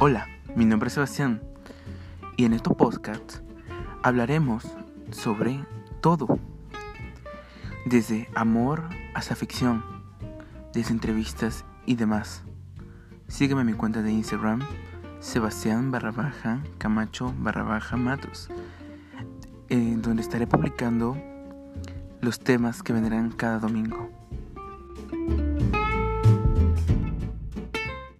[0.00, 1.42] Hola, mi nombre es Sebastián
[2.36, 3.42] y en estos podcasts
[4.04, 4.64] hablaremos
[5.10, 5.64] sobre
[6.00, 6.38] todo,
[7.84, 8.84] desde amor
[9.14, 9.82] hasta ficción,
[10.72, 12.44] desde entrevistas y demás.
[13.26, 14.60] Sígueme en mi cuenta de Instagram,
[15.18, 18.50] Sebastián barra baja Camacho barra baja Matos,
[19.68, 21.16] en donde estaré publicando
[22.20, 24.08] los temas que vendrán cada domingo.